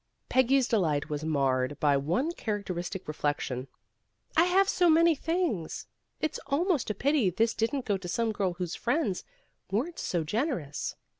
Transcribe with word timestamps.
Peggy's 0.29 0.67
delight 0.67 1.11
was 1.11 1.23
marred 1.23 1.79
by 1.79 1.95
one 1.95 2.31
characteristic 2.31 3.07
reflection. 3.07 3.67
"I 4.35 4.45
have 4.45 4.67
so 4.67 4.89
many 4.89 5.13
things. 5.13 5.85
It's 6.19 6.39
almost 6.47 6.89
a 6.89 6.95
pity 6.95 7.29
this 7.29 7.53
didn't 7.53 7.85
go 7.85 7.97
to 7.97 8.07
some 8.07 8.31
girl 8.31 8.53
whose 8.55 8.73
friends 8.73 9.23
weren't 9.69 9.99
so 9.99 10.23
generous." 10.23 10.95